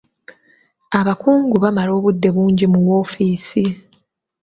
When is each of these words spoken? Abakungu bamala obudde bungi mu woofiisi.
Abakungu 0.99 1.55
bamala 1.63 1.91
obudde 1.97 2.29
bungi 2.35 2.65
mu 2.73 2.79
woofiisi. 2.87 3.63